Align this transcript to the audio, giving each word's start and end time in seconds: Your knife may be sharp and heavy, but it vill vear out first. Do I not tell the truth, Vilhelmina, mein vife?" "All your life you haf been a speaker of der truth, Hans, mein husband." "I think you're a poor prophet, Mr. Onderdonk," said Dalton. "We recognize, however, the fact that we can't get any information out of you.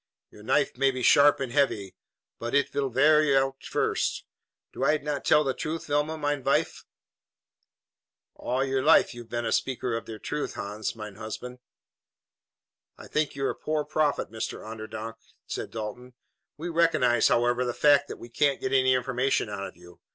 Your 0.31 0.41
knife 0.41 0.77
may 0.79 0.89
be 0.89 1.03
sharp 1.03 1.39
and 1.39 1.51
heavy, 1.51 1.95
but 2.39 2.55
it 2.55 2.71
vill 2.71 2.89
vear 2.89 3.37
out 3.37 3.63
first. 3.63 4.25
Do 4.73 4.83
I 4.83 4.97
not 4.97 5.23
tell 5.23 5.43
the 5.43 5.53
truth, 5.53 5.85
Vilhelmina, 5.85 6.17
mein 6.17 6.43
vife?" 6.43 6.85
"All 8.33 8.63
your 8.65 8.81
life 8.81 9.13
you 9.13 9.21
haf 9.21 9.29
been 9.29 9.45
a 9.45 9.51
speaker 9.51 9.95
of 9.95 10.05
der 10.05 10.17
truth, 10.17 10.55
Hans, 10.55 10.95
mein 10.95 11.17
husband." 11.17 11.59
"I 12.97 13.05
think 13.05 13.35
you're 13.35 13.51
a 13.51 13.55
poor 13.55 13.85
prophet, 13.85 14.31
Mr. 14.31 14.65
Onderdonk," 14.65 15.17
said 15.45 15.69
Dalton. 15.69 16.15
"We 16.57 16.67
recognize, 16.69 17.27
however, 17.27 17.63
the 17.63 17.71
fact 17.71 18.07
that 18.07 18.17
we 18.17 18.27
can't 18.29 18.59
get 18.59 18.73
any 18.73 18.95
information 18.95 19.51
out 19.51 19.67
of 19.67 19.77
you. 19.77 19.99